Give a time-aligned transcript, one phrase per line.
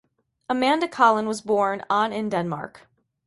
[0.49, 2.87] Amanda Collin was born on in Denmark.